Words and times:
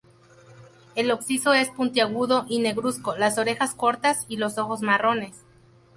El 0.95 1.11
hocico 1.11 1.53
es 1.53 1.69
puntiagudo 1.69 2.45
y 2.49 2.57
negruzco, 2.57 3.15
las 3.17 3.37
orejas 3.37 3.75
cortas 3.75 4.25
y 4.27 4.37
los 4.37 4.57
ojos 4.57 4.81
marrones. 4.81 5.43